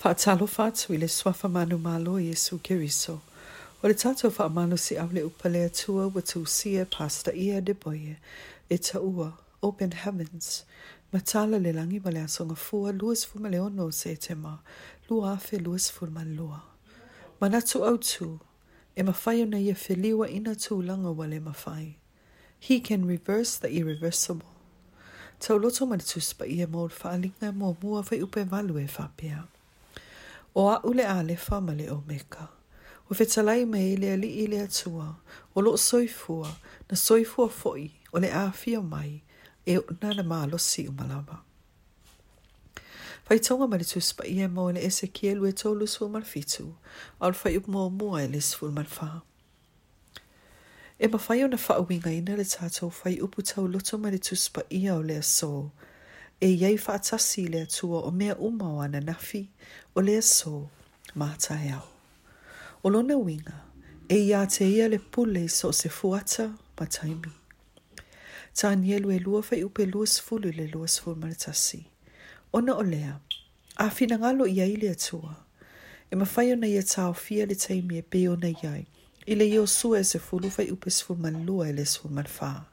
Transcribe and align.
Whaatalofa 0.00 0.64
atu 0.64 0.94
i 0.94 0.96
le 0.96 1.08
swafa 1.08 1.48
manu 1.48 1.78
malo 1.78 2.18
i 2.18 2.30
Yesu 2.30 2.58
Kiriso. 2.58 3.20
O 3.84 3.88
le 3.88 3.94
tato 3.94 4.30
wha 4.38 4.76
si 4.78 4.96
au 4.96 5.08
le 5.12 5.20
upale 5.24 5.64
atua 5.64 6.06
wa 6.06 6.22
tūsia 6.22 6.86
pasta 6.90 7.30
ia 7.34 7.60
de 7.60 7.74
boie. 7.74 8.16
E 8.70 8.78
ta 8.78 8.98
open 9.62 9.92
heavens. 9.92 10.64
Matala 11.12 11.58
le 11.62 11.72
langi 11.74 12.00
ma 12.02 12.10
le 12.12 12.20
asonga 12.20 12.54
fua, 12.56 12.92
luas 12.94 13.26
fuma 13.26 13.50
le 13.50 13.58
ono 13.60 13.90
se 13.90 14.16
te 14.16 14.32
ma. 14.34 14.56
Lua 15.10 15.32
afe 15.34 15.58
luas 15.58 15.90
fuma 15.92 16.24
lua. 16.24 16.62
Manatu 17.38 17.84
au 17.84 17.98
tū, 17.98 18.40
e 18.96 19.02
mawhai 19.02 19.42
ona 19.42 19.58
ia 19.58 19.76
ina 19.76 20.54
tūlanga 20.54 21.14
wa 21.14 21.26
le 21.26 21.40
He 22.58 22.80
can 22.80 23.04
reverse 23.04 23.58
the 23.58 23.68
irreversible. 23.70 24.48
Tau 25.40 25.58
loto 25.58 25.84
mana 25.84 26.02
tūspa 26.02 26.48
ia 26.48 26.66
mōr 26.66 26.88
whaalinga 26.88 27.52
mō 27.52 27.76
mua 27.82 28.00
whai 28.10 28.22
upe 28.22 28.48
malue 28.50 28.84
e 28.84 28.86
whapea. 28.86 29.44
o 30.54 30.68
a 30.70 30.78
ule 30.86 31.06
a 31.06 31.22
le 31.22 31.36
fama 31.36 31.74
le 31.74 31.90
o 31.92 32.02
meka. 32.06 32.44
O 33.10 33.14
fetalai 33.14 33.64
me 33.64 33.92
ele 33.92 34.06
a 34.12 34.16
li 34.16 34.28
i 34.28 34.46
le 34.46 34.56
atua, 34.60 35.16
o 35.54 35.60
lo 35.60 35.76
soifua, 35.76 36.48
na 36.90 36.96
soifua 36.96 37.48
foi, 37.48 37.92
o 38.12 38.18
le 38.18 38.28
a 38.32 38.50
fia 38.52 38.80
mai, 38.80 39.22
e 39.66 39.78
o 39.78 39.82
nana 40.02 40.22
maa 40.30 40.46
lo 40.52 40.58
si 40.58 40.82
o 40.88 40.92
malaba. 40.98 41.36
Fai 43.26 43.38
tonga 43.46 43.66
mali 43.72 43.84
tuspa 43.92 44.22
i 44.24 44.42
e 44.42 44.46
mo 44.54 44.62
ele 44.70 44.80
ese 44.88 45.06
kie 45.16 45.32
lue 45.38 45.52
tolu 45.60 45.84
su 45.94 46.02
marfitu, 46.14 46.66
al 47.24 47.34
fai 47.40 47.54
up 47.58 47.66
mo 47.72 47.82
mua 47.98 48.16
ele 48.26 48.40
su 48.50 48.64
marfa. 48.76 49.08
E 50.98 51.06
ma 51.12 51.18
fai 51.26 51.40
o 51.44 51.46
na 51.52 51.56
fa 51.64 51.74
uinga 51.86 52.10
ina 52.18 52.32
le 52.40 52.44
tato 52.54 52.84
fai 53.00 53.14
upu 53.24 53.38
tau 53.48 53.64
loto 53.72 53.94
mali 54.02 54.18
tuspa 54.26 54.60
i 54.70 54.80
au 54.92 55.00
le 55.08 55.16
aso, 55.22 55.54
e 56.42 56.48
iei 56.48 56.78
whaatasi 56.88 57.46
lea 57.48 57.66
tua 57.66 58.00
o 58.02 58.10
mea 58.10 58.36
umau 58.36 58.80
ana 58.82 59.00
nafi 59.00 59.50
o 59.94 60.00
lea 60.02 60.22
so 60.22 60.68
mātai 61.18 61.70
au. 61.74 61.88
O 62.82 62.90
lona 62.90 63.16
winga, 63.16 63.64
e 64.08 64.16
ia 64.16 64.46
te 64.46 64.68
ia 64.70 64.88
le 64.88 64.98
pule 64.98 65.48
so 65.48 65.72
se 65.72 65.88
fuata 65.88 66.48
ma 66.80 66.86
taimi. 66.86 67.32
Ta 68.54 68.70
anielu 68.70 69.10
e 69.12 69.18
lua 69.18 69.42
fai 69.42 69.64
upe 69.64 69.84
luas 69.86 70.20
fulu 70.22 70.50
le 70.52 70.66
luas 70.72 71.00
fulu 71.00 71.16
maratasi. 71.16 71.84
Ona 72.52 72.72
o 72.74 72.82
lea, 72.82 73.20
a 73.76 73.90
fina 73.90 74.18
ngalo 74.18 74.46
ia 74.48 74.66
ili 74.66 74.88
atua, 74.88 75.34
e 76.10 76.16
ma 76.16 76.24
fai 76.24 76.52
ona 76.52 76.66
ia 76.66 76.82
tau 76.82 77.14
fia 77.14 77.46
le 77.46 77.54
taimi 77.54 77.98
e 78.00 78.04
beo 78.12 78.36
na 78.36 78.48
iai, 78.48 78.86
ile 79.26 79.44
ia 79.48 79.60
osu 79.62 79.96
e 79.96 80.02
se 80.04 80.18
fulu 80.18 80.50
fai 80.50 80.70
upe 80.70 80.90
sfulu 80.90 81.20
malua 81.20 81.68
e 81.68 81.72
le 81.72 81.84
sfulu 81.86 82.14
malfaa. 82.14 82.69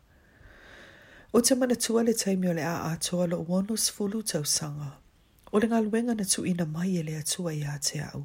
O 1.34 1.42
te 1.42 1.56
mana 1.56 1.76
tua 1.76 2.04
le 2.04 2.14
taimi 2.14 2.48
o 2.48 2.54
le 2.54 2.64
a 2.64 2.86
a 2.96 2.98
lo 3.28 3.38
wono 3.48 3.76
sfulu 3.76 4.24
tau 4.24 4.46
sanga. 4.46 4.90
O 5.52 5.58
le 5.60 5.68
ngaluenga 5.68 6.16
na 6.16 6.24
tu 6.32 6.46
ina 6.46 6.66
mai 6.66 6.88
e 7.00 7.04
le 7.08 7.14
atua 7.22 7.52
i 7.54 7.64
a 7.64 7.76
te 7.86 7.98
au. 8.14 8.20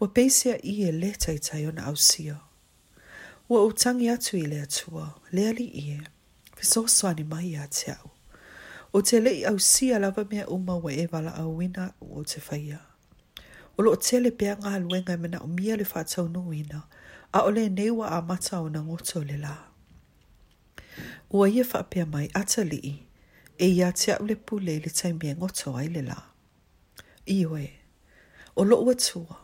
Wa 0.00 0.06
peisea 0.14 0.56
i 0.70 0.82
e 0.88 0.92
le 1.00 1.10
tai 1.22 1.38
tai 1.46 1.62
o 1.66 1.70
na 1.76 1.82
au 1.88 1.96
sia. 1.96 2.36
Wa 3.50 3.58
o 3.60 3.68
tangi 3.80 4.08
atu 4.08 4.36
i 4.40 4.44
le 4.52 4.58
atua, 4.66 5.04
le 5.34 5.42
ali 5.48 5.66
i 5.66 5.90
e, 5.90 6.00
fiso 6.56 6.80
swani 6.96 7.24
mai 7.32 7.44
i 7.52 7.56
a 7.62 7.66
au. 7.98 8.06
O 8.96 9.02
te 9.08 9.16
le 9.24 9.30
i 9.40 9.44
au 9.50 9.58
sia 9.58 9.98
lava 10.04 10.24
mea 10.30 10.48
uma 10.56 10.74
wa 10.84 10.90
e 10.92 11.04
wala 11.12 11.30
au 11.42 11.50
wina 11.60 11.84
o 12.16 12.22
te 12.30 12.38
whaia. 12.46 12.80
O 13.76 13.82
lo 13.84 13.92
te 14.04 14.16
le 14.24 14.30
pea 14.40 14.54
ngaluenga 14.62 15.14
i 15.16 15.28
e 15.28 15.36
o 15.36 15.46
mia 15.56 15.74
le 15.80 15.84
whatau 15.92 16.26
nungu 16.32 16.52
ina, 16.62 16.78
a 17.36 17.44
ole 17.46 17.62
le 17.68 17.68
neua 17.78 18.06
a 18.08 18.18
mata 18.28 18.56
o 18.60 18.66
na 18.72 18.80
ngoto 18.86 19.20
le 19.30 19.36
laa 19.44 19.69
ua 21.30 21.46
ia 21.48 21.64
whaapea 21.74 22.06
mai 22.06 22.30
ata 22.34 22.64
lii, 22.64 23.02
e 23.58 23.68
ia 23.68 23.92
te 23.92 24.12
au 24.12 24.26
le 24.26 24.34
pule 24.34 24.78
le 24.78 24.90
taimia 24.90 25.36
ngoto 25.36 25.76
ai 25.76 25.88
le 25.88 26.02
la. 26.02 26.22
Iwe, 27.26 27.72
o 28.56 28.64
loo 28.64 28.90
atua, 28.90 29.36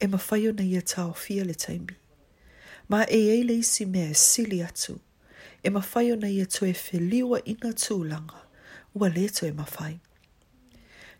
e 0.00 0.06
mawhaio 0.06 0.52
na 0.52 0.62
ia 0.62 0.82
tau 0.82 1.14
fia 1.14 1.44
le 1.44 1.54
taimi. 1.54 1.94
Ma 2.88 3.04
e 3.06 3.18
eile 3.28 3.54
isi 3.56 3.86
mea 3.86 4.10
e 4.10 4.14
sili 4.14 4.62
atu, 4.62 5.00
e 5.62 5.70
mawhaio 5.70 6.16
na 6.16 6.28
ia 6.28 6.46
to 6.46 6.66
e 6.66 6.76
whiliwa 6.92 7.44
ina 7.44 7.70
tūlanga, 7.72 8.40
ua 8.94 9.08
leto 9.08 9.46
e 9.46 9.52
mawhai. 9.52 9.98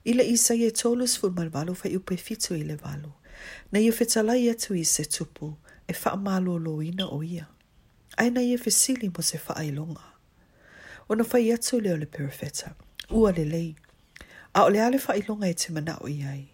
Ila 0.04 0.22
isa 0.24 0.54
ia 0.54 0.70
tolus 0.70 1.18
fu 1.18 1.30
malvalu 1.30 1.74
fai 1.74 1.96
upe 1.96 2.16
fitu 2.16 2.54
i 2.54 2.62
le 2.62 2.74
valu, 2.76 3.08
e 3.08 3.68
na 3.72 3.78
ia 3.80 3.92
whetalai 3.92 4.50
atu 4.50 4.74
i 4.74 4.84
se 4.84 5.04
tupu, 5.04 5.56
e 5.88 5.94
wha 6.04 6.16
malo 6.16 6.58
lo 6.58 6.82
ina 6.82 7.08
o 7.08 7.22
ia. 7.22 7.46
Aina 8.16 8.42
ia 8.42 8.58
whesili 8.58 9.08
mo 9.08 9.22
se 9.22 9.40
wha 9.48 9.56
ailonga. 9.56 10.09
Ona 11.12 11.24
fai 11.24 11.50
atu 11.52 11.80
leo 11.80 11.96
le 11.96 12.06
perifeta. 12.06 12.74
Ua 13.10 13.32
le 13.32 13.44
lei. 13.44 13.76
A 14.54 14.64
ole 14.64 14.80
ale 14.82 14.98
fai 14.98 15.22
lunga 15.28 15.46
e 15.48 15.54
te 15.54 15.68
mana 15.74 15.94
o 15.98 16.06
iai. 16.08 16.44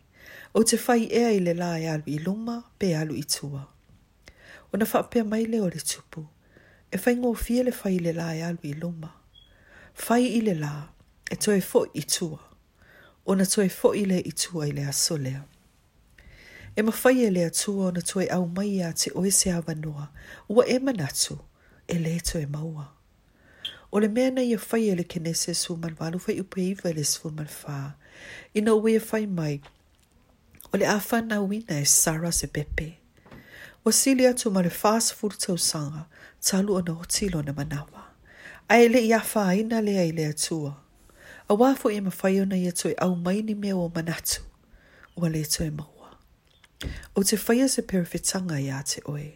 O 0.55 0.61
te 0.69 0.77
fai 0.87 1.03
ea 1.21 1.29
i 1.37 1.41
le 1.47 1.53
la 1.63 1.71
e 1.81 1.87
alu 1.95 2.03
i 2.07 2.19
luma 2.27 2.57
pe 2.79 2.87
alu 3.01 3.15
i 3.15 3.23
tua. 3.35 3.63
Ona 4.73 4.85
fai 4.93 5.03
pia 5.11 5.25
mai 5.33 5.45
leo 5.53 5.69
le 5.75 5.81
tupu. 5.91 6.23
E 6.91 6.97
fai 7.03 7.15
ngō 7.21 7.33
fie 7.45 7.61
le 7.67 7.73
fai 7.81 7.97
le 8.05 8.13
la 8.21 8.29
e 8.35 8.41
alu 8.49 8.59
i 8.63 8.73
luma. 8.83 9.11
Fai 10.05 10.25
i 10.25 10.41
le 10.47 10.55
la 10.65 10.75
e 11.33 11.37
toi 11.45 11.61
fo 11.71 11.81
i 11.95 12.03
tua. 12.15 12.41
Ona 13.31 13.45
toi 13.53 13.69
fo 13.79 13.89
i 13.95 14.05
le 14.11 14.19
i 14.19 14.33
tua 14.43 14.63
i 14.69 14.73
le 14.77 14.83
aso 14.93 15.17
E 16.77 16.81
ma 16.87 16.93
fai 17.03 17.17
e 17.27 17.31
lea 17.37 17.51
tua 17.61 17.83
ona 17.89 18.01
toi 18.11 18.27
au 18.37 18.47
mai 18.57 18.81
a 18.81 18.91
te 19.01 19.11
oese 19.21 19.51
a 19.51 19.61
vanua. 19.67 20.05
Ua 20.55 20.63
e 20.67 20.77
manatu 20.87 21.35
e 21.93 21.99
le 22.05 22.15
to 22.29 22.39
e 22.39 22.47
maua. 22.47 22.87
O 23.97 23.99
le 23.99 24.09
mea 24.11 24.31
na 24.31 24.43
ia 24.45 24.59
whai 24.59 24.91
ele 24.93 25.05
ke 25.13 25.21
nese 25.25 25.55
su 25.57 25.73
malwalu 25.81 26.19
whai 26.27 26.35
upe 26.41 26.61
iwa 26.71 26.91
le 26.97 27.03
su 27.11 27.31
malwha. 27.37 27.77
Ina 28.53 28.75
ue 28.77 28.93
e 28.93 29.01
whai 29.01 29.25
mai. 29.27 29.55
O 30.71 30.77
le 30.77 30.85
awha 30.85 31.23
na 31.29 31.37
wina 31.41 31.79
e 31.81 31.85
Sara 31.87 32.31
se 32.31 32.47
Bepe. 32.47 32.99
Wasili 33.87 34.27
atu 34.29 34.51
ma 34.53 34.61
le 34.61 34.69
whaas 34.69 35.09
furtau 35.19 35.57
sanga, 35.59 36.05
talu 36.43 36.77
ana 36.77 36.93
hotilo 36.93 37.41
na 37.43 37.55
manawa. 37.57 38.03
A 38.69 38.77
ele 38.85 39.01
i 39.09 39.15
awha 39.19 39.47
aina 39.55 39.81
lea 39.81 40.05
ele 40.11 40.27
atua. 40.27 40.77
A 41.49 41.55
wafo 41.55 41.89
e 41.91 41.99
mawhai 42.01 42.41
ona 42.43 42.57
ia 42.59 42.73
toi 42.73 42.93
au 42.99 43.17
maini 43.17 43.55
mea 43.55 43.77
o 43.79 43.89
manatu. 43.89 44.43
Ua 45.17 45.31
le 45.31 45.41
toi 45.47 45.71
maua. 45.71 46.11
O 47.17 47.23
te 47.25 47.37
whaia 47.47 47.67
se 47.69 47.81
perifetanga 47.81 48.61
i 48.61 48.69
a 48.69 48.83
te 48.83 49.01
oe. 49.07 49.27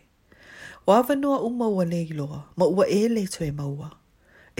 O 0.87 0.93
awanoa 0.93 1.41
uma 1.49 1.67
ua 1.71 1.85
leiloa, 1.85 2.45
ma 2.57 2.67
ua 2.67 2.85
e 2.89 3.01
le 3.09 3.53
maua. 3.53 3.97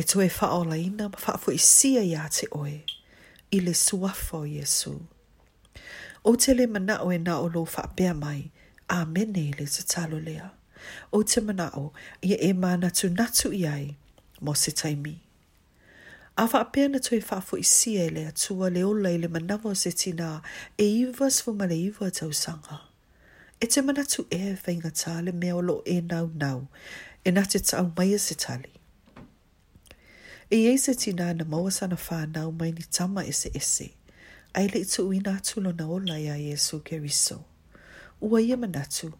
e 0.01 0.03
toe 0.03 0.29
whaola 0.41 0.77
ina 0.81 1.09
ma 1.13 1.19
whaafu 1.25 1.51
i 1.53 1.59
sia 1.59 2.03
ia 2.13 2.25
te 2.33 2.47
oe, 2.57 2.77
i 3.51 3.59
le 3.61 3.73
suafo 3.77 4.45
Iesu. 4.49 4.93
O 6.25 6.33
te 6.41 6.51
le 6.59 6.67
mana 6.75 6.95
o 7.07 7.11
e 7.13 7.19
na 7.27 7.35
o 7.41 7.47
lo 7.55 7.63
whaapea 7.71 8.13
mai, 8.25 8.43
a 8.95 9.05
mene 9.15 9.45
le 9.59 9.67
te 9.75 9.83
talo 9.93 10.19
lea. 10.29 10.47
O 11.17 11.23
te 11.31 11.39
mana 11.47 11.67
o, 11.83 11.93
ia 12.29 12.37
e 12.41 12.51
mana 12.63 12.89
tu 12.99 13.07
natu 13.19 13.49
i 13.61 13.67
ai, 13.77 13.87
mo 14.45 14.53
se 14.63 14.71
taimi. 14.81 15.15
A 16.37 16.45
whaapea 16.51 16.87
na 16.93 16.99
toe 17.07 17.19
whaafu 17.29 17.55
i 17.63 17.69
sia 17.75 18.03
e 18.09 18.17
le 18.17 18.23
atua 18.33 18.67
le 18.75 18.83
ola 18.91 19.11
i 19.15 19.19
le 19.23 19.29
mana 19.35 19.57
o 19.69 19.75
se 19.83 19.91
tina, 20.01 20.31
e 20.79 20.89
iwa 21.05 21.27
sfu 21.37 21.51
ma 21.59 21.65
le 21.71 21.77
iwa 21.93 22.07
tau 22.19 22.31
sanga. 22.43 22.77
E 23.61 23.65
te 23.73 23.79
mana 23.87 24.03
tu 24.13 24.21
e 24.31 24.57
whaingata 24.65 25.13
le 25.29 25.33
mea 25.41 25.55
o 25.61 25.61
lo 25.69 25.77
e 25.85 25.97
nau 26.11 26.27
nau, 26.43 26.61
e 27.21 27.29
na 27.35 27.43
te 27.51 27.59
tau 27.69 27.85
mai 27.97 28.13
e 28.15 28.19
se 28.29 28.35
tali. 28.45 28.73
E 30.53 30.67
ei 30.67 30.77
se 30.79 30.95
tina 30.95 31.33
na 31.33 31.45
maua 31.45 31.71
sana 31.71 31.95
whānau 31.95 32.51
mai 32.59 32.73
ni 32.73 32.83
tama 32.91 33.25
ese 33.25 33.51
ese. 33.55 33.95
Ai 34.53 34.67
le 34.67 34.81
itu 34.83 35.05
ui 35.07 35.21
nātu 35.21 35.63
lo 35.63 35.71
na 35.71 35.87
ola 35.89 36.19
ia 36.19 36.35
Iesu 36.35 36.81
ke 36.83 36.99
riso. 36.99 37.45
Ua 38.21 38.41
ia 38.43 38.57
manatu. 38.57 39.13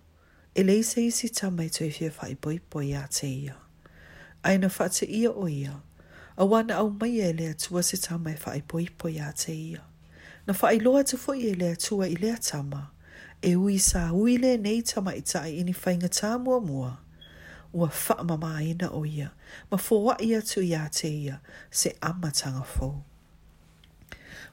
E 0.57 0.63
lei 0.65 0.83
se 0.83 1.01
isi 1.07 1.29
tama 1.29 1.63
i 1.63 1.69
to 1.71 1.85
e 1.87 1.91
fia 1.91 2.11
whai 2.11 2.35
boi 2.35 2.59
boi 2.71 2.91
a 2.99 3.07
te 3.09 3.29
ia. 3.31 3.55
Ai 4.43 4.57
na 4.59 4.67
whate 4.67 5.07
ia 5.09 5.31
o 5.31 5.47
ia. 5.47 5.77
A 6.37 6.45
wana 6.45 6.75
au 6.81 6.91
mai 6.91 7.21
e 7.21 7.33
lea 7.33 7.55
tua 7.55 7.83
se 7.85 7.97
tama 7.97 8.31
i 8.33 8.35
whai 8.45 8.61
boi 8.67 8.89
boi 8.99 9.15
a 9.23 9.31
te 9.31 9.53
ia. 9.55 9.85
Na 10.49 10.53
whai 10.63 10.81
loa 10.81 11.05
te 11.05 11.17
fo 11.17 11.31
e 11.39 11.45
i 11.47 11.53
e 11.53 11.55
lea 11.55 11.77
tua 11.77 12.09
i 12.09 12.17
lea 12.19 12.39
tama. 12.43 12.91
E 13.41 13.55
ui 13.55 13.79
sa 13.79 14.09
ui 14.13 14.37
le 14.39 14.57
nei 14.59 14.83
tama 14.83 15.15
i 15.15 15.21
tai 15.23 15.53
ini 15.63 15.75
whainga 15.83 16.11
tā 16.11 16.35
mua 16.43 16.59
mua. 16.61 16.61
mua 16.73 16.99
ua 17.73 17.89
whaamamaina 18.09 18.89
o 18.91 19.07
ia, 19.07 19.31
ma 19.71 19.79
fōa 19.79 20.17
ia 20.25 20.43
tu 20.43 20.61
ia 20.63 20.89
te 20.93 21.09
ia, 21.09 21.41
se 21.71 21.95
amatanga 22.01 22.65
fō. 22.77 22.95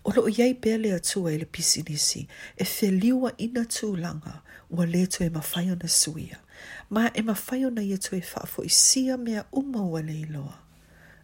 O 0.05 0.11
lo 0.15 0.27
iei 0.29 0.53
bele 0.53 0.91
atua 0.93 1.33
ele 1.33 1.45
pisinisi, 1.45 2.27
e 2.57 2.63
feliwa 2.65 3.33
ina 3.37 3.61
tūlanga, 3.65 4.41
ua 4.69 4.85
leto 4.85 5.23
e 5.25 5.29
mawhaio 5.29 5.75
na 5.75 5.87
suia, 5.87 6.39
ma 6.89 7.09
e 7.13 7.21
mawhaio 7.21 7.69
na 7.69 7.81
ia 7.81 7.97
tu 7.97 8.15
e 8.15 8.19
whaafo 8.21 8.63
i 8.63 8.69
sia 8.69 9.17
mea 9.17 9.43
uma 9.51 9.81
ua 9.85 10.01
leiloa, 10.01 10.53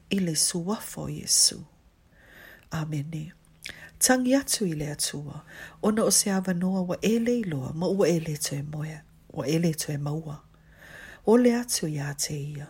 i 0.09 0.19
le 0.19 0.35
suafo 0.35 1.09
Iesu. 1.09 1.63
Amene. 2.71 3.31
Tangi 3.99 4.35
atu 4.35 4.65
i 4.65 4.73
le 4.73 4.85
atua, 4.91 5.43
ona 5.83 6.03
o 6.03 6.09
se 6.11 6.29
awanoa 6.31 6.81
wa 6.87 6.97
e 7.01 7.19
leiloa, 7.19 7.73
ma 7.73 7.87
ua 7.87 8.09
e 8.09 8.19
leto 8.19 8.55
e 8.55 8.61
moe, 8.61 9.01
wa 9.31 9.47
e 9.47 9.59
leto 9.59 9.91
e 9.93 9.97
maua 9.97 10.41
o 11.25 11.37
le 11.37 11.55
atu 11.55 11.87
ia 11.87 12.13
te 12.19 12.35
ia, 12.35 12.67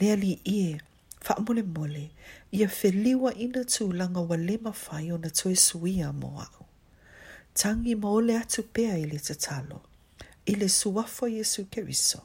le 0.00 0.10
ali 0.12 0.32
ie, 0.44 0.80
wha 1.28 1.36
mole 1.44 1.62
mole, 1.62 2.10
ia 2.50 2.66
whiliwa 2.68 3.34
ina 3.38 3.62
tū 3.62 3.92
langa 3.92 4.20
wa 4.20 4.36
le 4.36 4.56
mawhai 4.58 5.12
o 5.14 5.18
na 5.18 5.30
tue 5.30 5.54
suia 5.56 6.10
mo 6.12 6.32
au. 6.42 6.66
Tangi 7.54 7.94
ma 7.94 8.10
o 8.10 8.20
le 8.20 8.36
atu 8.38 8.62
pea 8.74 8.98
i 8.98 9.06
le 9.06 9.18
te 9.20 9.34
talo, 9.34 9.82
i 10.46 10.54
le 10.54 10.68
suafo 10.68 11.28
Jesu 11.30 11.66
Keriso. 11.70 12.22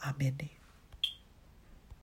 Amenei. 0.00 0.57